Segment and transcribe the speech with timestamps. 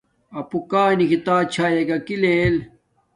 [0.39, 2.55] اَپُݸ کݳ نِکھِتݳئی چھݳئی کِہ ݵل؟